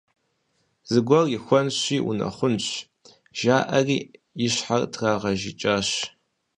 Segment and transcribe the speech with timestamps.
[0.91, 2.65] «Зыгуэр ихуэнщи унэхъунщ»,–
[3.39, 3.99] жаӏэри,
[4.45, 5.89] и щхьэр трагъэжыкӏащ.